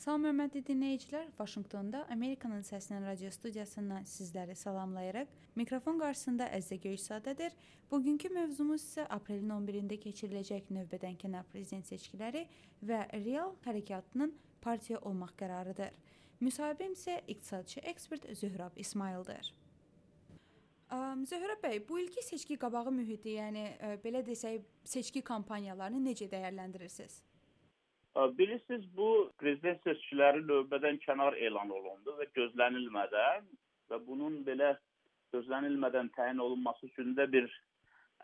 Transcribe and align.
Salam 0.00 0.22
hörmətli 0.24 0.62
dinləyicilər, 0.64 1.26
Vaşinqtonda 1.36 2.06
Amerikanın 2.08 2.62
Səsinin 2.64 3.02
radio 3.04 3.28
studiyasından 3.34 4.06
sizləri 4.08 4.54
salamlayaraq 4.56 5.28
mikrofon 5.60 5.98
qarşısında 6.00 6.46
Əzizə 6.56 6.78
Göyçsadədir. 6.86 7.52
Bugünkü 7.90 8.30
mövzumuz 8.32 8.80
isə 8.80 9.04
aprelin 9.12 9.52
11-də 9.58 9.98
keçiriləcək 10.00 10.70
növbədənkənar 10.72 11.44
prezident 11.52 11.84
seçkiləri 11.92 12.46
və 12.80 13.02
real 13.26 13.52
hərəkatının 13.66 14.32
partiya 14.64 15.02
olmaq 15.04 15.34
qərarıdır. 15.42 15.92
Müsahibim 16.40 16.96
isə 16.96 17.20
iqtisadçı 17.26 17.84
ekspert 17.92 18.24
Zöhrab 18.40 18.80
İsmayıldır. 18.80 19.52
Zöhrə 21.28 21.60
bəy, 21.60 21.82
bu 21.88 22.00
ilki 22.06 22.24
seçki 22.24 22.56
qabağı 22.56 22.88
mühiti, 23.02 23.36
yəni 23.36 23.68
belə 24.00 24.24
desək, 24.24 24.64
seçki 24.96 25.20
kampaniyalarını 25.20 26.00
necə 26.08 26.32
dəyərləndirirsiniz? 26.32 27.20
Bilirsiniz, 28.16 28.84
bu 28.96 29.30
prezident 29.38 29.78
seçkiləri 29.86 30.42
növbədən 30.42 30.96
kənar 31.04 31.36
elan 31.46 31.70
olundu 31.70 32.16
və 32.18 32.26
gözlənilmədən 32.34 33.46
və 33.90 33.98
bunun 34.06 34.40
belə 34.46 34.72
gözlənilmədən 35.34 36.10
təyin 36.16 36.42
olunması 36.42 36.90
üçün 36.90 37.14
də 37.14 37.28
bir 37.32 37.46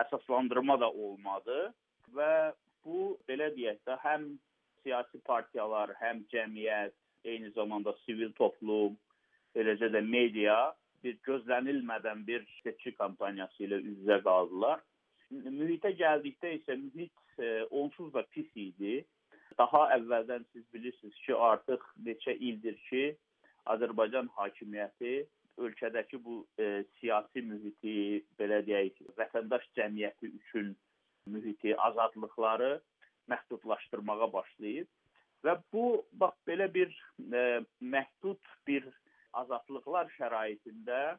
əsaslandırma 0.03 0.81
da 0.83 0.91
olmadı 0.91 1.71
və 2.19 2.33
bu 2.85 3.15
belə 3.31 3.53
deyək 3.55 3.79
də 3.87 3.99
həm 4.03 4.27
siyasi 4.83 5.23
partiyalar, 5.31 5.95
həm 6.03 6.27
cəmiyyət, 6.35 6.95
eyni 7.25 7.55
zamanda 7.55 7.95
sivil 8.05 8.35
toplum, 8.39 8.99
eləcə 9.55 9.93
də 9.95 10.03
media 10.03 10.59
bir 11.05 11.15
gözlənilmədən 11.31 12.27
bir 12.27 12.43
seçki 12.65 12.93
kampaniyası 12.99 13.69
ilə 13.69 13.79
üz-üzə 13.83 14.23
qaldılar. 14.27 14.83
Mühitə 15.31 15.95
gəldikdə 15.99 16.57
isə 16.59 16.77
mühit 16.83 17.39
e, 17.39 17.63
onsuz 17.71 18.13
da 18.15 18.27
pis 18.35 18.51
idi 18.55 19.05
Daha 19.59 19.87
əvvəldən 19.97 20.45
siz 20.53 20.65
bilirsiniz 20.75 21.17
ki, 21.27 21.35
artıq 21.35 21.85
neçə 22.05 22.37
ildir 22.37 22.77
ki, 22.89 23.05
Azərbaycan 23.73 24.29
hakimiyyəti 24.37 25.15
ölkədəki 25.57 26.21
bu 26.25 26.43
e, 26.61 26.85
siyasi 26.99 27.43
mühiti, 27.43 27.95
belə 28.39 28.61
deyək, 28.67 29.01
vətəndaş 29.19 29.65
cəmiyyəti 29.79 30.29
üçün 30.41 30.75
mühiti, 31.33 31.73
azadlıqları 31.89 32.77
məhdudlaşdırmağa 33.33 34.29
başlayıb 34.33 34.89
və 35.45 35.57
bu 35.73 35.87
bax 36.21 36.37
belə 36.49 36.69
bir 36.75 36.93
e, 37.33 37.43
məhdud 37.81 38.53
bir 38.69 38.87
azadlıqlar 39.41 40.13
şəraitində 40.19 41.17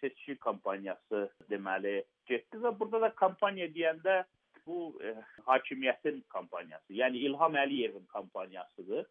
seçki 0.00 0.36
kampaniyası 0.44 1.26
deməli 1.50 2.02
getdi 2.28 2.60
və 2.64 2.74
burada 2.78 3.06
da 3.06 3.14
kampaniya 3.22 3.68
deyəndə 3.72 4.18
bu 4.66 4.98
e, 5.04 5.14
hakimiyyətin 5.46 6.22
kampaniyası, 6.28 6.92
yəni 6.92 7.22
İlham 7.28 7.54
Əliyevin 7.54 8.06
kampaniyasıdır. 8.06 9.06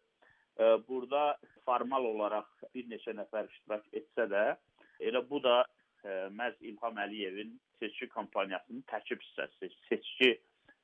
E, 0.58 0.64
burada 0.88 1.38
formal 1.64 2.04
olaraq 2.04 2.48
bir 2.74 2.88
neçə 2.90 3.16
nəfər 3.16 3.48
iştirak 3.50 3.86
etsə 3.92 4.28
də, 4.32 4.44
elə 5.00 5.22
bu 5.30 5.42
da 5.42 5.64
e, 6.04 6.10
məhz 6.40 6.60
İlham 6.60 7.00
Əliyevin 7.06 7.56
seçki 7.80 8.08
kampaniyasının 8.08 8.84
tərkib 8.90 9.22
hissəsi, 9.24 9.70
seçki 9.88 10.30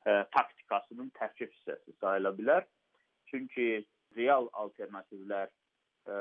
e, 0.07 0.13
taktikasının 0.37 1.13
tərkib 1.19 1.53
hissəsi 1.53 1.97
sayıla 2.01 2.35
bilər. 2.39 2.67
Çünki 3.31 3.85
real 4.17 4.49
alternativlər 4.53 5.49
e, 5.49 6.17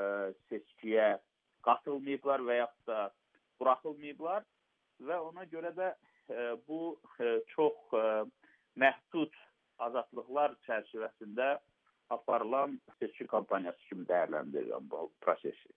seçkiyə 0.49 1.17
qatılmayıblar 1.65 2.43
və 2.47 2.61
yaxud 2.61 2.87
da 2.87 3.01
buraxılmayıblar 3.59 4.45
və 5.07 5.17
ona 5.29 5.45
görə 5.49 5.73
də 5.77 5.89
e, 6.29 6.55
bu 6.67 6.99
e, 7.19 7.39
çox 7.55 7.93
e, 7.93 8.05
məhdud 8.79 9.35
azadlıqlar 9.81 10.55
çərçivəsində 10.67 11.57
aparılan 12.11 12.79
seçki 12.99 13.27
kampaniyası 13.27 13.87
kimi 13.89 14.05
dəyərləndirirəm 14.09 14.89
bu 14.91 15.07
prosesi. 15.21 15.71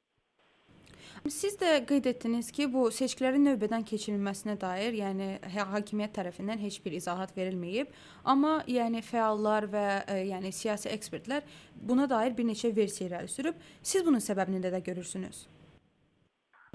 Siz 1.28 1.56
də 1.61 1.70
qeyd 1.89 2.06
etdiniz 2.11 2.51
ki, 2.53 2.67
bu 2.73 2.86
seçkilərin 2.92 3.45
növbədən 3.48 3.84
keçirilməsinə 3.89 4.56
dair, 4.61 4.97
yəni 4.98 5.28
hakimiyyət 5.55 6.14
tərəfindən 6.19 6.61
heç 6.61 6.80
bir 6.85 6.96
izahat 6.98 7.33
verilməyib, 7.36 7.92
amma 8.24 8.58
yəni 8.69 9.01
fəallar 9.05 9.69
və 9.73 9.86
ə, 10.05 10.19
yəni 10.33 10.52
siyasi 10.52 10.90
ekspertlər 10.92 11.46
buna 11.74 12.08
dair 12.11 12.36
bir 12.36 12.48
neçə 12.51 12.74
versiya 12.77 13.08
irəli 13.08 13.33
sürüb. 13.33 13.61
Siz 13.83 14.05
bunun 14.07 14.24
səbəbini 14.24 14.61
də, 14.64 14.74
də 14.74 14.83
görürsünüz? 14.90 15.46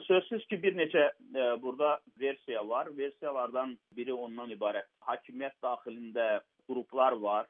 Sözsüz 0.06 0.46
ki, 0.48 0.58
bir 0.64 0.76
neçə 0.78 1.06
e, 1.10 1.62
burada 1.62 2.00
versiya 2.20 2.68
var. 2.68 2.90
Versiyalardan 2.98 3.78
biri 3.98 4.14
ondan 4.14 4.52
ibarət. 4.54 4.88
Hakimiyyət 5.08 5.56
daxilində 5.64 6.28
qruplar 6.70 7.18
var 7.22 7.48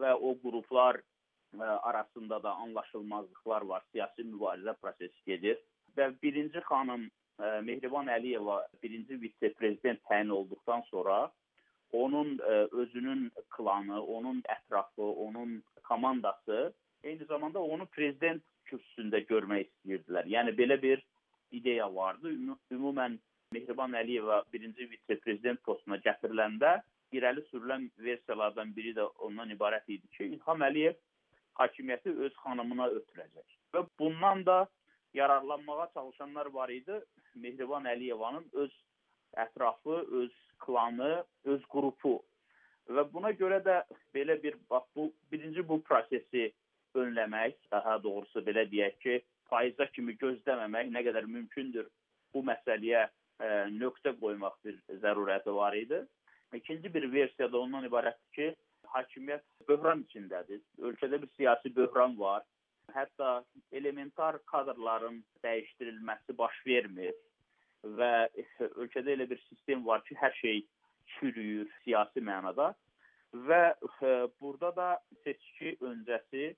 və 0.00 0.14
o 0.14 0.34
qruplar 0.42 1.00
e, 1.00 1.62
arasında 1.62 2.42
da 2.42 2.54
anlaşılmazlıqlar 2.64 3.62
var. 3.72 3.84
Siyasi 3.92 4.26
mübarizə 4.28 4.74
prosesi 4.82 5.24
gedir. 5.26 5.58
Və 5.96 6.10
birinci 6.22 6.60
xanım 6.70 7.08
e, 7.08 7.60
Mehriban 7.68 8.10
Əliyeva 8.12 8.62
birinci 8.82 9.20
vitse-prezident 9.22 10.02
təyin 10.10 10.34
olduqdan 10.40 10.84
sonra 10.90 11.30
onun 11.92 12.38
e, 12.38 12.66
özünün 12.72 13.30
klanı, 13.56 14.02
onun 14.02 14.42
ətrafı, 14.42 15.02
onun 15.02 15.62
komandası 15.82 16.72
eyni 17.02 17.24
zamanda 17.24 17.60
onu 17.60 17.86
prezident 17.86 18.42
kürsüsündə 18.68 19.22
görmək 19.28 19.68
istəyirdilər. 19.68 20.26
Yəni 20.28 20.52
belə 20.58 20.76
bir 20.82 21.02
ideya 21.50 21.94
vardı. 21.94 22.32
Ümumən 22.72 23.18
Mehriban 23.52 23.94
Əliyeva 23.96 24.42
birinci 24.52 24.88
vitse-prezident 24.90 25.62
postuna 25.64 25.96
gətiriləndə 26.04 26.78
irəli 27.16 27.44
sürülən 27.48 27.86
versiyalardan 27.98 28.74
biri 28.76 28.92
də 28.96 29.06
ondan 29.24 29.50
ibarət 29.54 29.88
idi 29.88 30.08
ki, 30.16 30.24
İlham 30.36 30.64
Əliyev 30.66 30.98
hakimiyyəti 31.60 32.12
öz 32.26 32.34
xanımına 32.42 32.90
ötürəcək. 32.98 33.56
Və 33.74 33.84
bundan 34.00 34.44
da 34.46 34.58
yararlanmağa 35.14 35.88
çalışanlar 35.94 36.46
var 36.46 36.68
idi. 36.68 37.00
Mehriban 37.34 37.84
Əliyevanın 37.84 38.44
öz 38.52 38.74
ətrafı, 39.36 39.96
öz 40.22 40.32
klanı, 40.58 41.24
öz 41.44 41.64
qrupu. 41.72 42.18
Və 42.88 43.04
buna 43.12 43.32
görə 43.36 43.60
də 43.64 43.82
belə 44.14 44.38
bir 44.42 44.56
bax 44.70 44.84
bu 44.96 45.10
birinci 45.32 45.64
bu 45.68 45.82
prosesi 45.82 46.52
önləmək, 46.96 47.56
daha 47.70 47.98
doğrusu 48.02 48.40
belə 48.44 48.64
deyək 48.70 48.96
ki, 49.02 49.18
faiza 49.50 49.86
kimi 49.94 50.14
gözləməmək 50.20 50.92
nə 50.92 51.02
qədər 51.06 51.26
mümkündür 51.30 51.88
bu 52.34 52.42
məsələyə 52.46 53.02
ə, 53.04 53.10
e, 53.40 53.50
nöqtə 53.74 54.14
qoymaq 54.20 54.58
bir 54.64 54.78
zərurəti 55.02 55.54
var 55.54 55.76
idi. 55.76 56.02
İkinci 56.54 56.92
bir 56.94 57.08
versiya 57.12 57.50
da 57.52 57.60
ondan 57.60 57.86
ibarətdir 57.88 58.34
ki, 58.36 58.48
hakimiyyət 58.94 59.44
böhran 59.68 60.04
içindədir. 60.06 60.62
Ölkədə 60.80 61.20
bir 61.22 61.30
siyasi 61.36 61.74
böhran 61.76 62.16
var. 62.18 62.44
Hətta 62.94 63.42
elementar 63.72 64.38
kadrların 64.48 65.20
dəyişdirilməsi 65.44 66.36
baş 66.38 66.60
vermir 66.66 67.12
və 67.98 68.12
ölkədə 68.68 69.12
elə 69.16 69.28
bir 69.30 69.40
sistem 69.48 69.84
var 69.86 70.00
ki, 70.08 70.16
hər 70.16 70.32
şey 70.40 70.62
çürüyür 71.18 71.68
siyasi 71.84 72.24
mənada 72.24 72.72
və 73.48 73.60
ə, 73.74 73.90
e, 74.08 74.14
burada 74.40 74.72
da 74.76 74.88
seçki 75.24 75.76
öncəsi 75.84 76.54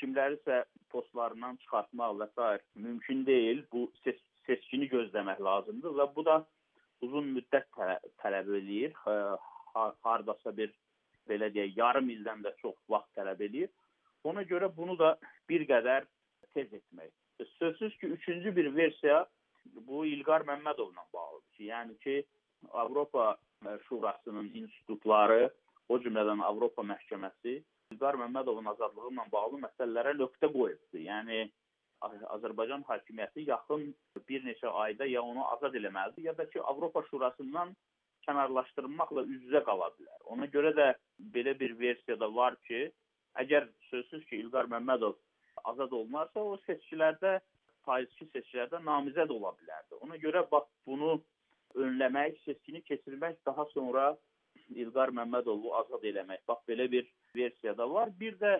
kimlərisə 0.00 0.62
postlarından 0.92 1.56
çıxartmaq 1.64 2.16
və 2.20 2.28
s. 2.32 2.62
mümkün 2.74 3.26
deyil. 3.26 3.64
Bu 3.72 3.90
seç 4.04 4.20
seçkini 4.46 4.88
gözləmək 4.88 5.40
lazımdır 5.44 5.96
və 6.00 6.06
bu 6.14 6.24
da 6.24 6.36
uzun 7.04 7.26
müddət 7.36 7.66
tələ 7.76 7.98
tələb 8.22 8.48
eləyir. 8.60 8.94
Hardasa 9.74 10.56
bir 10.56 10.72
belə 11.28 11.50
deyək, 11.54 11.76
yarım 11.76 12.08
ildən 12.10 12.42
də 12.46 12.54
çox 12.62 12.76
vaxt 12.88 13.10
tələb 13.18 13.42
eləyir. 13.44 13.68
Ona 14.24 14.42
görə 14.42 14.70
bunu 14.76 14.96
da 14.98 15.16
bir 15.48 15.66
qədər 15.68 16.06
tez 16.54 16.72
etmək. 16.72 17.12
Sözsüz 17.58 17.96
ki, 17.98 18.06
üçüncü 18.16 18.56
bir 18.56 18.74
versiya 18.76 19.26
bu 19.86 20.06
İlqar 20.06 20.46
Məmmədovla 20.48 21.04
bağlıdır 21.14 21.50
ki, 21.56 21.64
yəni 21.64 21.98
ki, 21.98 22.24
Avropa 22.72 23.36
Şurasının 23.88 24.50
institutları, 24.54 25.50
o 25.88 25.98
cümlədən 26.02 26.42
Avropa 26.44 26.82
Məhkəməsi 26.82 27.60
İlqar 27.94 28.18
Məmmədovun 28.20 28.68
azadlığı 28.72 29.10
ilə 29.12 29.24
bağlı 29.32 29.58
məsələlərə 29.64 30.12
nöqtə 30.18 30.50
qoyubdu. 30.52 31.00
Yəni 31.04 31.38
Azərbaycan 32.36 32.84
hakimiyyəti 32.88 33.46
yaxın 33.48 33.86
bir 34.28 34.44
neçə 34.48 34.72
ayda 34.82 35.06
ya 35.08 35.22
onu 35.22 35.46
azad 35.54 35.74
eləməlidir, 35.80 36.26
ya 36.28 36.34
da 36.38 36.46
ki, 36.50 36.60
Avropa 36.72 37.02
Şurasından 37.10 37.72
kənarlaşdırılmaqla 38.26 39.24
üz-üzə 39.32 39.62
qala 39.70 39.88
bilər. 39.96 40.20
Ona 40.34 40.46
görə 40.54 40.74
də 40.76 40.88
belə 41.36 41.56
bir 41.62 41.74
versiya 41.80 42.18
da 42.20 42.28
var 42.34 42.58
ki, 42.68 42.84
əgər 43.42 43.66
sözsüz 43.88 44.24
ki, 44.28 44.42
İlqar 44.44 44.68
Məmmədov 44.74 45.16
azad 45.72 45.96
olunarsa, 46.00 46.44
o 46.44 46.60
seçkilərdə 46.68 47.38
faizçi 47.88 48.28
seçkilərdə 48.34 48.84
namizəd 48.84 49.32
ola 49.32 49.54
bilərdi. 49.58 49.98
Ona 50.04 50.20
görə 50.22 50.44
bax 50.52 50.68
bunu 50.86 51.16
önləmək, 51.74 52.36
seçkini 52.44 52.84
keçirmək 52.92 53.40
daha 53.48 53.64
sonra 53.72 54.10
İlqar 54.74 55.12
Məmmədovu 55.16 55.72
azad 55.80 56.04
eləmək. 56.10 56.42
Bax 56.48 56.64
belə 56.68 56.88
bir 56.90 57.06
versiya 57.36 57.76
da 57.76 57.88
var. 57.90 58.12
Bir 58.20 58.36
də 58.42 58.58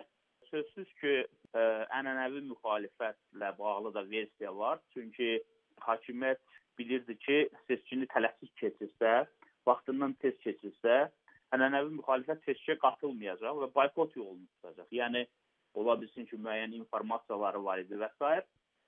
sözsüz 0.49 0.89
ki, 1.01 1.13
ə, 1.53 1.63
ənənəvi 1.99 2.41
müxalifətlə 2.49 3.51
bağlı 3.59 3.93
da 3.93 4.03
versiya 4.09 4.55
var. 4.55 4.79
Çünki 4.93 5.39
hakimiyyət 5.85 6.41
bilirdi 6.79 7.17
ki, 7.25 7.39
seçkini 7.67 8.07
tələsik 8.13 8.51
keçirsə, 8.61 9.25
vaxtından 9.67 10.15
tez 10.23 10.37
keçirsə, 10.45 11.01
ənənəvi 11.55 11.97
müxalifət 11.97 12.45
seçkiyə 12.47 12.77
qatılmayacaq 12.83 13.61
və 13.63 13.69
boykot 13.75 14.15
yolunu 14.17 14.47
tutacaq. 14.55 14.89
Yəni 15.01 15.25
ola 15.79 15.97
bilsin 16.01 16.25
ki, 16.29 16.39
müəyyən 16.45 16.77
informasiyaları 16.79 17.63
var 17.63 17.83
idi 17.83 17.99
və 17.99 18.09
s. 18.17 18.41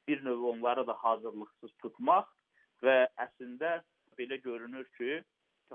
Bir 0.07 0.23
növ 0.25 0.43
onları 0.53 0.87
da 0.87 0.95
hazırlıqsız 0.97 1.73
tutmaq 1.83 2.29
və 2.81 2.95
əslində 3.25 3.81
belə 4.17 4.39
görünür 4.41 4.87
ki, 4.97 5.21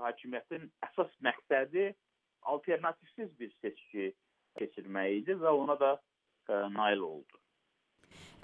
hakimiyyətin 0.03 0.69
əsas 0.89 1.11
məqsədi 1.27 1.89
alternativsiz 2.53 3.33
bir 3.39 3.51
seçki 3.61 4.13
keçirmək 4.59 5.19
idi 5.21 5.35
və 5.41 5.51
ona 5.63 5.75
da 5.79 5.91
ə, 5.97 6.67
nail 6.73 7.03
oldu. 7.09 7.41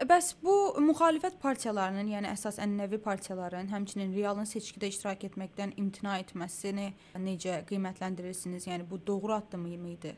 Bəs 0.10 0.34
bu 0.42 0.54
müxalifət 0.82 1.36
partiyalarının, 1.42 2.08
yəni 2.16 2.28
əsas 2.32 2.58
ənənəvi 2.64 2.98
partiyaların, 3.06 3.70
həmçinin 3.70 4.16
realın 4.18 4.48
seçkidə 4.50 4.90
iştirak 4.90 5.24
etməkdən 5.30 5.76
imtina 5.78 6.18
etməsini 6.24 6.88
necə 7.28 7.60
qiymətləndirirsiniz? 7.70 8.66
Yəni 8.68 8.90
bu 8.90 9.00
doğru 9.08 9.36
addım 9.38 9.68
idi? 9.70 10.16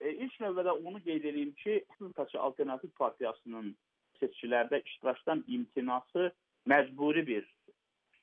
E, 0.00 0.10
ilk 0.10 0.34
növbədə 0.42 0.74
onu 0.82 1.00
qeyd 1.04 1.24
edeyim 1.30 1.54
ki, 1.62 1.78
Respublikaçı 1.90 2.40
Alternativ 2.40 2.90
Partiyasının 2.98 3.70
seçkilərdə 4.20 4.82
iştirakdan 4.82 5.44
imtinası 5.46 6.32
məcburi 6.66 7.26
bir 7.26 7.46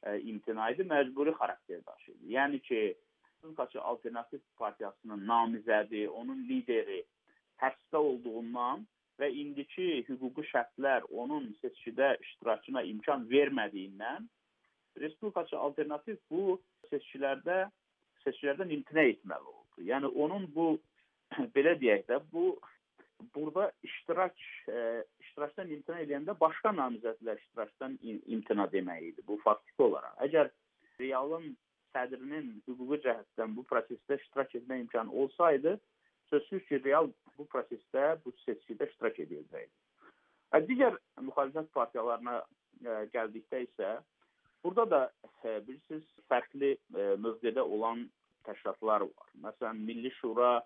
e, 0.06 0.20
imtina 0.20 0.70
idi, 0.72 0.86
məcburi 0.90 1.34
xarakter 1.40 1.86
daşıyırdı. 1.86 2.26
Yəni 2.38 2.60
ki, 2.60 2.82
Respublikaçı 3.44 3.82
Alternativ 3.82 4.40
Partiyasının 4.58 5.28
namizədi, 5.28 6.08
onun 6.08 6.46
lideri 6.50 7.04
həbsdə 7.62 7.98
olduğundan 7.98 8.86
və 9.20 9.30
indiki 9.30 9.88
hüquqi 10.08 10.46
şərtlər 10.52 11.06
onun 11.12 11.50
seçkidə 11.62 12.16
iştirakına 12.24 12.84
imkan 12.92 13.28
vermədiyindən 13.30 14.30
Respublikaçı 15.04 15.58
Alternativ 15.58 16.18
bu 16.32 16.62
seçkilərdə 16.92 17.68
seçkilərdən 18.24 18.72
imtina 18.78 19.06
etməli 19.12 19.52
oldu. 19.56 19.86
Yəni 19.92 20.12
onun 20.26 20.48
bu 20.56 20.68
belə 21.56 21.76
deyək 21.82 22.08
də 22.10 22.22
bu 22.32 22.60
burada 23.36 23.72
iştirak 23.84 24.36
e, 24.70 25.04
iştirakdan 25.20 25.72
imtina 25.76 26.02
edəndə 26.04 26.36
başqa 26.40 26.74
namizədlər 26.78 27.40
iştirakdan 27.42 27.98
imtina 28.04 28.68
demək 28.72 29.10
idi. 29.12 29.26
Bu 29.28 29.38
faktiki 29.44 29.84
olaraq. 29.88 30.16
Əgər 30.28 30.52
realın 31.00 31.54
sədrinin 31.94 32.50
hüquqi 32.68 33.00
cəhətdən 33.06 33.56
bu 33.58 33.66
prosesdə 33.70 34.18
iştirak 34.22 34.56
etmə 34.60 34.80
imkanı 34.84 35.12
olsaydı, 35.24 35.78
sözsüz 36.30 36.66
ki, 36.70 36.82
real 36.86 37.12
bu 37.38 37.46
prosesdə, 37.52 38.18
bu 38.26 38.34
seçkidə 38.46 38.90
iştirak 38.90 39.20
edəcəkdi. 39.26 39.72
Digər 40.68 40.98
müxalifət 41.22 41.72
partiyalarına 41.74 42.36
ə, 42.40 42.44
e, 42.86 42.98
gəldikdə 43.14 43.64
isə 43.66 43.94
burada 44.66 44.86
da 44.90 45.00
ə, 45.08 45.30
e, 45.50 45.56
bilirsiniz 45.68 46.04
fərqli 46.30 46.76
ə, 46.76 46.78
e, 46.94 47.08
mövqedə 47.26 47.64
olan 47.64 48.06
təşkilatlar 48.46 49.08
var. 49.08 49.32
Məsələn, 49.48 49.82
Milli 49.88 50.12
Şura 50.20 50.60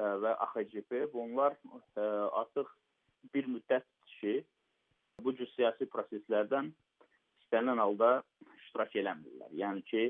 və 0.00 0.34
AXCP 0.46 1.12
bunlar 1.12 1.56
artıq 1.96 2.70
bir 3.34 3.48
müddət 3.52 3.84
ki, 4.20 4.40
bu 5.20 5.34
cür 5.36 5.48
siyasi 5.56 5.88
proseslərdən 5.92 6.70
istənilən 7.42 7.82
halda 7.82 8.22
iştirak 8.62 8.96
eləmirlər. 8.96 9.50
Yəni 9.52 9.84
ki, 9.90 10.06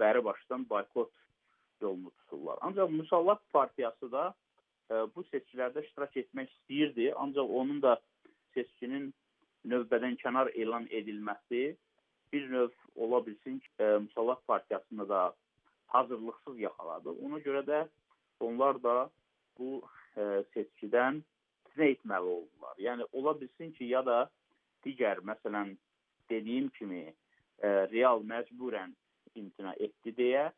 bəri 0.00 0.24
başdan 0.24 0.64
boykot 0.70 1.12
yolunu 1.82 2.10
tuturlar. 2.10 2.58
Ancaq 2.60 2.90
Müsallat 2.90 3.42
partiyası 3.52 4.10
da 4.12 4.32
bu 5.16 5.24
seçkilərdə 5.32 5.84
iştirak 5.84 6.16
etmək 6.16 6.50
istəyirdi, 6.52 7.10
ancaq 7.16 7.50
onun 7.60 7.82
da 7.82 7.98
seçkinin 8.54 9.12
növbədən 9.68 10.16
kənar 10.20 10.52
elan 10.54 10.86
edilməsi 10.90 11.76
bir 12.32 12.48
növ 12.50 12.72
ola 12.96 13.26
bilsin 13.26 13.58
ki, 13.58 13.68
Müsallat 14.06 14.46
partiyasını 14.46 15.08
da 15.08 15.34
hazırlıqsız 15.86 16.58
yaxaladı. 16.58 17.10
Ona 17.10 17.38
görə 17.44 17.62
də 17.66 17.84
onlar 18.40 18.82
da 18.82 18.96
bu 19.58 19.82
e, 20.16 20.42
seçkidən 20.54 21.22
nə 21.78 21.90
etməli 21.94 22.30
oldular. 22.38 22.74
Yəni 22.78 23.06
ola 23.12 23.34
bilsin 23.40 23.72
ki, 23.76 23.88
ya 23.94 24.02
da 24.06 24.24
digər, 24.86 25.22
məsələn, 25.26 25.74
dediyim 26.30 26.70
kimi 26.78 27.04
e, 27.06 27.68
real 27.92 28.22
məcburən 28.26 28.94
imtina 29.34 29.74
etdi 29.82 30.14
deyə 30.18 30.48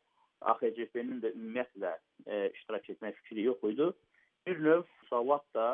AXCP-nin 0.53 1.21
də 1.23 1.33
ümumiyyətlə 1.33 1.93
e, 2.25 2.41
iştirak 2.53 2.89
etmək 2.93 3.17
fikri 3.23 3.47
yox 3.47 3.63
idi. 3.71 3.89
Bir 4.45 4.59
növ 4.63 4.83
Savat 5.09 5.45
da 5.55 5.67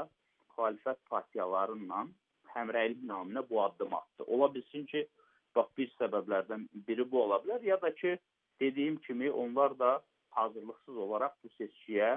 müxalifət 0.54 1.02
partiyalarıyla 1.10 2.06
həmrəylik 2.54 3.04
naminə 3.10 3.44
bu 3.50 3.62
addım 3.64 3.94
atdı. 3.98 4.24
Ola 4.28 4.54
bilsin 4.54 4.86
ki, 4.86 5.08
bax 5.56 5.70
bir 5.78 5.92
səbəblərdən 6.00 6.68
biri 6.88 7.06
bu 7.12 7.24
ola 7.24 7.42
bilər, 7.44 7.62
ya 7.66 7.78
da 7.82 7.94
ki, 7.96 8.18
dediyim 8.62 8.98
kimi 9.08 9.32
onlar 9.32 9.78
da 9.80 10.02
hazırlıqsız 10.36 10.98
olaraq 11.06 11.36
bu 11.44 11.52
seçkiyə 11.58 12.16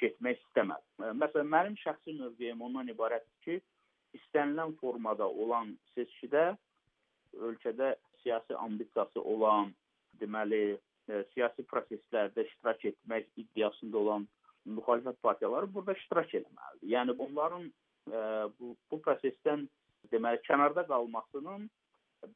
getmək 0.00 0.40
istəməz. 0.44 0.84
Məsələn, 1.22 1.50
mənim 1.54 1.76
şəxsi 1.82 2.14
mövqeyim 2.18 2.62
ondan 2.68 2.90
ibarətdir 2.92 3.44
ki, 3.44 3.58
istənilən 4.18 4.74
formada 4.80 5.26
olan 5.28 5.74
seçkidə 5.94 6.52
ölkədə 7.48 7.94
siyasi 8.22 8.56
ambisiyası 8.56 9.22
olan, 9.22 9.72
deməli, 10.20 10.78
e, 11.08 11.24
siyasi 11.34 11.64
proseslərdə 11.72 12.46
iştirak 12.46 12.84
etmək 12.92 13.28
iddiasında 13.42 13.98
olan 13.98 14.28
müxalifət 14.66 15.20
partiyaları 15.22 15.74
burada 15.74 15.94
iştirak 15.98 16.34
etməlidir. 16.40 16.88
Yəni 16.94 17.18
bunların 17.18 17.68
e, 17.68 18.22
bu, 18.60 18.74
bu 18.90 19.00
prosesdən 19.04 19.66
deməli 20.12 20.40
kənarda 20.48 20.86
qalmasının 20.88 21.68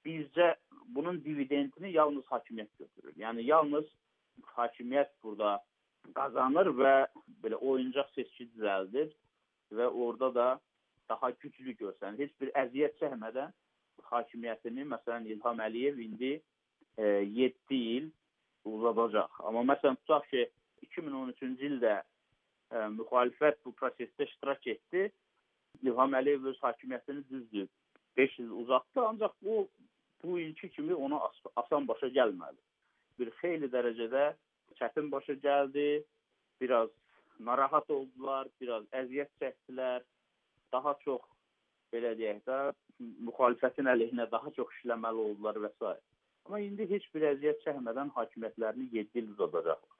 bizcə 0.07 0.55
bunun 0.95 1.19
dividendini 1.25 1.93
yalnız 1.97 2.25
hakimiyyət 2.31 2.79
götürür. 2.79 3.15
Yəni 3.19 3.47
yalnız 3.49 3.89
hakimiyyət 4.57 5.13
burada 5.23 5.59
qazanır 6.17 6.71
və 6.79 6.95
belə 7.43 7.59
oyuncaq 7.73 8.11
seçki 8.15 8.49
düzəldir 8.55 9.11
və 9.77 9.89
orada 9.89 10.31
da 10.35 10.47
daha 11.09 11.31
güclü 11.31 11.75
görsənir. 11.81 12.19
Heç 12.27 12.33
bir 12.41 12.53
əziyyət 12.65 12.99
çəkmədən 13.01 13.53
hakimiyyətini 14.13 14.87
məsələn 14.93 15.29
İlham 15.35 15.61
Əliyev 15.67 16.01
indi 16.05 16.33
e, 16.99 17.05
7 17.05 17.79
il 17.79 18.11
uzadacaq. 18.65 19.41
Amma 19.49 19.65
məsələn 19.73 19.99
tutaq 20.03 20.29
ki 20.31 20.47
2013-cü 20.89 21.69
ildə 21.71 21.95
e, 21.99 22.87
müxalifət 22.99 23.63
bu 23.65 23.75
prosesdə 23.79 24.29
iştirak 24.29 24.67
etdi. 24.75 25.07
İlham 25.83 26.19
Əliyev 26.21 26.51
öz 26.53 26.59
hakimiyyətini 26.67 27.25
düzdür 27.31 27.69
5 28.17 28.39
il 28.39 28.51
uzatdı, 28.51 29.01
ancaq 29.01 29.33
bu 29.43 29.69
bu 30.25 30.39
ilki 30.39 30.71
kimi 30.71 30.95
ona 30.95 31.21
as 31.21 31.39
asan 31.57 31.89
başa 31.89 32.07
gəlmədi 32.07 32.61
bir 33.19 33.31
xeyli 33.41 33.69
dərəcədə 33.73 34.25
çətin 34.79 35.11
başa 35.13 35.37
gəldi. 35.47 36.03
Biraz 36.61 36.91
narahat 37.41 37.91
oldular, 37.91 38.49
biraz 38.61 38.85
əziyyət 39.03 39.33
çəkdilər. 39.43 40.05
Daha 40.73 40.95
çox 41.05 41.25
belə 41.93 42.15
deyək 42.19 42.45
də 42.49 42.59
müxalifətin 43.29 43.91
əleyhinə 43.93 44.29
daha 44.33 44.53
çox 44.57 44.71
işləməli 44.79 45.27
oldular 45.29 45.61
və 45.65 45.73
s. 45.79 45.97
Amma 46.47 46.61
indi 46.63 46.87
heç 46.91 47.09
bir 47.15 47.29
əziyyət 47.35 47.67
çəkmədən 47.67 48.15
hakimiyyətlərini 48.17 48.89
7 48.97 49.21
il 49.21 49.29
uzadacaqlar. 49.35 49.99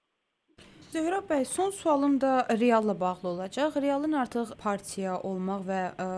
Zöhrə 0.93 1.23
bəy, 1.25 1.47
son 1.49 1.71
sualım 1.73 2.19
da 2.21 2.47
Realla 2.61 3.01
bağlı 3.01 3.29
olacaq. 3.29 3.77
Realın 3.83 4.13
artıq 4.13 4.51
partiya 4.63 5.15
olmaq 5.29 5.63
və 5.65 5.79
ə, 6.05 6.09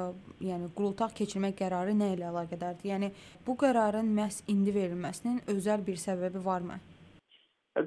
yəni 0.43 0.71
qurultaq 0.75 1.13
keçirmək 1.21 1.55
qərarı 1.61 1.93
nə 1.95 2.09
ilə 2.17 2.33
əlaqədardır? 2.33 2.89
Yəni 2.91 3.11
bu 3.47 3.55
qərarın 3.61 4.09
məhz 4.17 4.41
indi 4.51 4.75
verilməsinin 4.75 5.45
özəl 5.55 5.85
bir 5.87 6.01
səbəbi 6.07 6.43
varmı? 6.45 6.81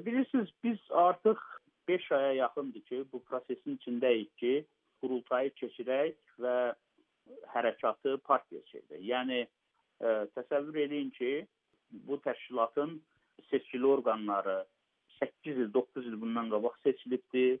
Bilirsiniz, 0.06 0.48
biz 0.64 0.78
artıq 1.02 1.42
5 1.88 2.12
aya 2.12 2.32
yaxındır 2.38 2.86
ki, 2.88 3.02
bu 3.12 3.20
prosesin 3.24 3.76
içindəyik 3.76 4.32
ki, 4.40 4.54
qurultayı 5.04 5.52
keçirək 5.60 6.16
və 6.40 6.56
hərəkatı 7.52 8.16
partiya 8.30 8.64
çevirək. 8.72 9.04
Yəni 9.12 9.42
ə, 9.44 9.48
e, 10.00 10.16
təsəvvür 10.40 10.80
edin 10.86 11.12
ki, 11.20 11.36
bu 12.08 12.16
təşkilatın 12.24 12.96
seçkili 13.50 13.86
orqanları 13.86 14.62
8 15.20 15.50
il, 15.52 15.72
9 15.74 16.06
il 16.06 16.16
bundan 16.20 16.50
qabaq 16.50 16.78
seçilibdir. 16.84 17.58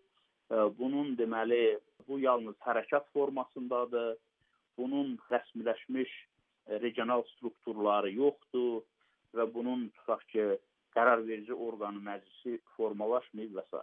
E, 0.50 0.56
bunun 0.78 1.14
deməli 1.18 1.78
bu 2.08 2.18
yalnız 2.22 2.56
hərəkat 2.66 3.10
formasındadır. 3.12 4.16
Bunun 4.78 5.16
rəsmiləşmiş 5.32 6.12
regional 6.84 7.24
strukturları 7.34 8.10
yoxdur 8.12 8.82
və 9.36 9.46
bunun 9.54 9.88
tutaq 9.96 10.24
ki, 10.32 10.44
qərarverici 10.96 11.54
orqanı 11.54 12.00
məclisi 12.04 12.58
formalaşmayıb 12.76 13.56
və 13.58 13.64
s. 13.70 13.82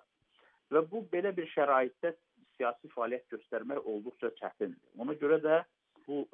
Və 0.74 0.82
bu 0.92 1.04
belə 1.12 1.32
bir 1.38 1.48
şəraitdə 1.54 2.16
siyasi 2.58 2.90
fəaliyyət 2.96 3.36
göstərmək 3.36 3.86
olduqca 3.92 4.32
çətindir. 4.40 4.82
Ona 5.02 5.14
görə 5.22 5.40
də 5.44 5.62
bu 6.08 6.26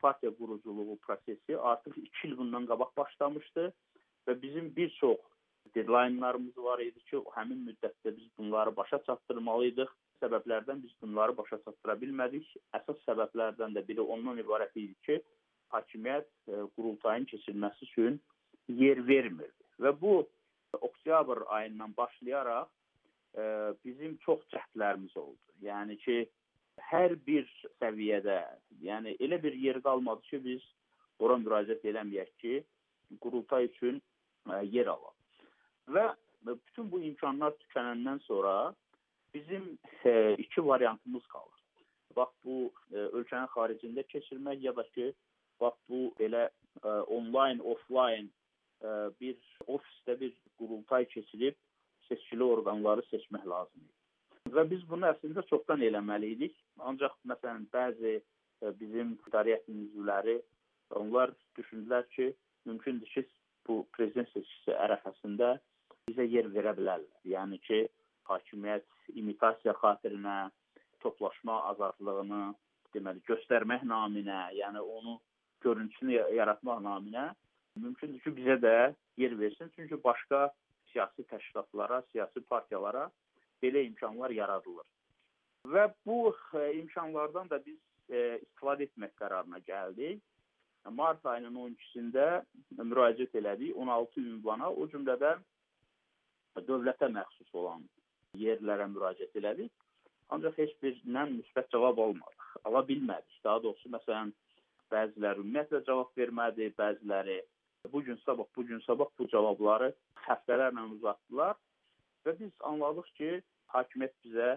partiya 0.00 0.32
quruculuğu 0.38 0.98
prosesi 1.06 1.58
artıq 1.58 1.98
2 1.98 2.28
il 2.28 2.36
bundan 2.38 2.66
qabaq 2.66 2.94
başlamışdı 2.96 3.72
və 4.28 4.42
bizim 4.42 4.70
bir 4.76 4.90
çox 5.00 5.18
deadline-larımız 5.74 6.58
var 6.58 6.80
idi 6.84 7.02
ki, 7.10 7.20
həmin 7.34 7.60
müddətdə 7.68 8.14
biz 8.16 8.28
bunları 8.38 8.74
başa 8.76 8.98
çatdırmalıydıq. 9.06 9.92
Səbəblərdən 10.22 10.82
biz 10.82 10.92
bunları 11.02 11.36
başa 11.36 11.58
çatdıra 11.64 11.96
bilmədik. 12.00 12.48
Əsas 12.76 12.98
səbəblərdən 13.08 13.76
də 13.76 13.84
biri 13.88 14.00
ondan 14.00 14.40
ibarət 14.42 14.76
idi 14.76 14.96
ki, 15.06 15.20
hakimiyyət 15.74 16.28
e, 16.28 16.64
qurultayın 16.76 17.24
keçirilməsi 17.30 17.86
üçün 17.88 18.18
yer 18.68 19.00
vermirdi. 19.08 19.64
Və 19.80 19.94
bu 20.00 20.26
oktyabr 20.80 21.44
ayından 21.46 21.94
başlayaraq 21.96 22.68
e, 23.36 23.44
bizim 23.84 24.16
çox 24.26 24.44
cəhdlərimiz 24.54 25.16
oldu. 25.18 25.40
Yəni 25.62 25.96
ki, 26.04 26.18
hər 26.90 27.16
bir 27.26 27.48
səviyyədə, 27.80 28.42
yəni 28.82 29.16
elə 29.20 29.40
bir 29.42 29.56
yer 29.56 29.80
qalmadı 29.84 30.28
ki, 30.30 30.44
biz 30.44 30.68
ora 31.20 31.36
müraciət 31.40 31.84
eləməyək 31.92 32.30
ki, 32.42 32.60
qurultay 33.20 33.68
üçün 33.70 34.00
ə, 34.48 34.62
yer 34.64 34.88
alaq. 34.92 35.16
Və 35.94 36.06
bütün 36.46 36.90
bu 36.92 37.00
imkanlar 37.10 37.56
tükənəndən 37.62 38.20
sonra 38.26 38.54
bizim 39.34 39.66
ə, 40.04 40.36
iki 40.38 40.64
variantımız 40.66 41.26
qalır. 41.32 41.56
Bax 42.16 42.34
bu 42.44 42.58
ə, 42.68 43.08
ölkənin 43.20 43.50
xaricində 43.54 44.04
keçirmək 44.10 44.62
ya 44.66 44.74
da 44.76 44.84
ki, 44.94 45.12
bax 45.60 45.76
bu 45.88 46.08
belə 46.18 46.48
ə, 46.48 47.00
onlayn, 47.16 47.62
offlayn 47.74 48.30
ə, 48.82 49.10
bir 49.20 49.36
ofisdə 49.66 50.18
bir 50.20 50.36
qurultay 50.58 51.08
keçirib 51.14 51.58
seçkili 52.08 52.44
orqanları 52.44 53.04
seçmək 53.10 53.46
lazımdır. 53.46 53.96
Və 54.54 54.64
biz 54.70 54.82
bunu 54.90 55.06
əslində 55.10 55.44
çoxdan 55.50 55.82
eləməli 55.86 56.32
idik. 56.34 56.54
Ancaq 56.90 57.14
məsələn 57.30 57.66
bəzi 57.74 58.14
e, 58.18 58.72
bizim 58.80 59.12
idarətin 59.28 59.84
üzvləri 59.86 60.40
onlar 61.00 61.32
düşündülər 61.58 62.08
ki, 62.16 62.32
mümkündür 62.66 63.12
ki, 63.14 63.26
bu 63.68 63.84
prezident 63.94 64.30
seçkisi 64.32 64.74
ərəfəsində 64.86 65.52
bizə 66.08 66.26
yer 66.26 66.48
verə 66.54 66.72
bilərlər. 66.78 67.20
Yəni 67.28 67.60
ki, 67.66 67.80
hakimiyyət 68.30 69.16
imitasiya 69.20 69.74
xatirinə 69.80 70.38
toplaşma 71.02 71.60
azadlığını 71.72 72.42
deməli 72.94 73.22
göstərmək 73.28 73.84
naminə, 73.88 74.48
yəni 74.56 74.80
onu 74.80 75.18
görüntüsünü 75.64 76.18
yaratmaq 76.36 76.80
naminə 76.84 77.30
mümkündür 77.80 78.22
ki, 78.24 78.34
bizə 78.36 78.56
də 78.62 78.74
yer 79.20 79.36
versin. 79.38 79.70
Çünki 79.76 79.98
başqa 80.04 80.50
siyasi 80.92 81.24
təşkilatlara, 81.32 82.02
siyasi 82.12 82.40
partiyalara 82.40 83.10
belə 83.62 83.84
imkanlar 83.86 84.30
yaradılır. 84.34 84.86
Və 85.68 85.86
bu 86.06 86.32
e, 86.56 86.72
imkanlardan 86.80 87.50
da 87.50 87.60
biz 87.64 87.78
e, 88.08 88.40
istifadə 88.40 88.88
etmək 88.88 89.14
qərarına 89.20 89.60
gəldik. 89.66 90.22
Mart 90.96 91.26
ayının 91.28 91.58
12-sində 91.60 92.40
müraciət 92.80 93.34
elədik 93.36 93.76
16 93.76 94.22
ünvana, 94.22 94.70
o 94.70 94.86
cümlədən 94.88 95.42
dövlətə 96.56 97.08
məxsus 97.14 97.54
olan 97.54 97.86
yerlərə 98.38 98.86
müraciət 98.90 99.36
elədik. 99.40 99.72
Ancaq 100.34 100.58
heç 100.62 100.74
birindən 100.82 101.36
müsbət 101.38 101.70
cavab 101.72 101.98
almadıq. 101.98 102.46
Ala 102.64 102.82
bilmədik. 102.86 103.38
Daha 103.44 103.62
doğrusu 103.62 103.90
məsələn 103.90 104.32
bəziləri 104.92 105.42
ümumiyyətlə 105.42 105.82
cavab 105.86 106.12
vermədi, 106.18 106.70
bəziləri 106.78 107.40
bu 107.92 108.02
gün 108.04 108.18
sabah, 108.26 108.44
bu 108.56 108.66
gün 108.66 108.80
sabah 108.86 109.08
bu 109.18 109.26
cavabları 109.28 109.92
həftələrlə 110.26 110.86
uzatdılar 110.94 111.56
və 112.26 112.34
biz 112.40 112.52
anladıq 112.70 113.08
ki, 113.18 113.30
hakimiyyət 113.74 114.16
bizə 114.24 114.48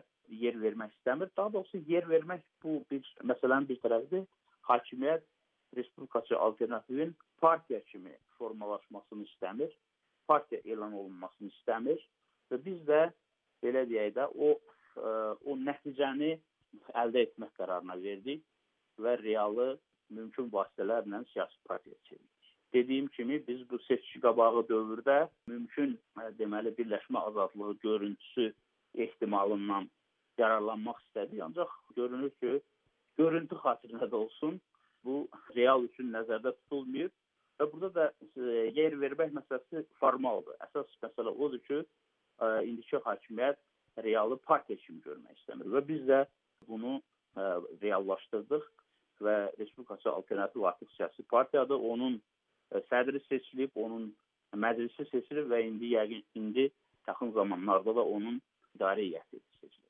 yer 0.43 0.57
vermək 0.61 0.91
istəmir. 0.97 1.29
Daha 1.37 1.53
doğrusu 1.53 1.83
yer 1.87 2.09
vermək 2.09 2.41
bu 2.63 2.81
bir 2.91 3.07
məsələnin 3.23 3.69
bir 3.69 3.79
tərəfidir. 3.85 4.25
Hakimiyyət 4.69 5.23
respublikaçı 5.77 6.37
alternativin 6.37 7.15
partiya 7.41 7.83
kimi 7.83 8.17
formalaşmasını 8.37 9.23
istəmir. 9.23 9.71
Partiya 10.27 10.61
elan 10.65 10.93
olunmasını 10.93 11.51
istəmir 11.51 12.01
və 12.51 12.59
biz 12.65 12.79
də 12.87 13.01
belə 13.63 13.85
deyək 13.89 14.13
də 14.17 14.27
o 14.33 14.53
ə, 14.53 14.57
e, 14.97 15.13
o 15.49 15.55
nəticəni 15.69 16.33
əldə 17.03 17.25
etmək 17.27 17.53
qərarına 17.59 17.97
verdik 18.01 18.43
və 19.03 19.17
realı 19.21 19.73
mümkün 20.09 20.51
vasitələrlə 20.53 21.23
siyasi 21.33 21.59
partiya 21.69 21.95
çevirdik. 22.09 22.51
Dediyim 22.73 23.07
kimi 23.07 23.47
biz 23.47 23.69
bu 23.69 23.79
seçki 23.87 24.21
qabağı 24.21 24.65
dövrdə 24.69 25.17
mümkün 25.47 25.97
e, 26.21 26.29
deməli 26.39 26.75
birləşmə 26.77 27.25
azadlığı 27.29 27.73
görüntüsü 27.87 28.53
ehtimalından 29.05 29.89
yararlanmaq 30.37 30.99
istədik, 31.05 31.41
ancaq 31.45 31.69
görünür 31.95 32.31
ki, 32.41 32.61
görüntü 33.17 33.55
xatirinə 33.65 34.09
də 34.09 34.15
olsun 34.15 34.61
bu 35.05 35.27
real 35.55 35.83
üçün 35.89 36.11
nəzərdə 36.15 36.55
tutulmayıb 36.61 37.11
və 37.63 37.71
burada 37.71 37.89
da 37.95 38.05
e, 38.35 38.69
yer 38.75 38.95
vermək 38.99 39.33
məsələsi 39.39 39.85
formaldır. 40.01 40.59
Əsas 40.67 40.91
məsələ 41.05 41.33
odur 41.33 41.61
ki, 41.67 41.81
e, 41.83 42.47
indiki 42.67 43.01
hakimiyyət 43.07 43.59
realı 44.05 44.37
partiya 44.45 44.77
kimi 44.85 45.01
görmək 45.07 45.41
istəmir 45.41 45.71
və 45.73 45.83
biz 45.87 46.05
də 46.09 46.23
bunu 46.67 46.99
reallaşdırdıq 47.81 48.65
və 49.25 49.35
Respublikaçı 49.59 50.09
Alternativ 50.11 50.63
Artıq 50.69 50.91
Siyasi 50.95 51.23
Partiyadır. 51.23 51.75
Onun 51.75 52.21
sədri 52.89 53.21
seçilib, 53.27 53.71
onun 53.75 54.11
məclisi 54.53 55.07
seçilib 55.09 55.49
və 55.51 55.63
indi 55.67 55.93
yəqin 55.95 56.23
indi 56.35 56.69
yaxın 57.07 57.31
zamanlarda 57.31 57.95
da 57.95 58.05
onun 58.17 58.41
idarə 58.75 59.01
heyəti 59.01 59.41
seçiləcək. 59.61 59.82